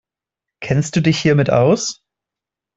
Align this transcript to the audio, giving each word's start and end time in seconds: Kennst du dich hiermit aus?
Kennst 0.61 0.95
du 0.95 1.01
dich 1.03 1.19
hiermit 1.19 1.51
aus? 1.51 2.01